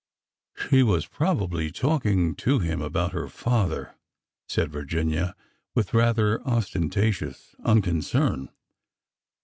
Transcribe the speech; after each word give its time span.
''She 0.71 0.81
was 0.81 1.05
probably 1.05 1.69
talking 1.71 2.33
to 2.37 2.57
him 2.57 2.81
about 2.81 3.11
her 3.11 3.27
father," 3.27 3.93
said 4.49 4.71
Virginia, 4.71 5.35
with 5.75 5.93
rather 5.93 6.41
ostentatious 6.41 7.55
unconcern. 7.63 8.49